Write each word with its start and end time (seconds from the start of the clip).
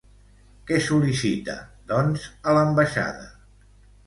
Què 0.69 0.79
sol·licita, 0.85 1.55
doncs, 1.93 2.25
a 2.53 2.57
l'ambaixada? 2.61 3.31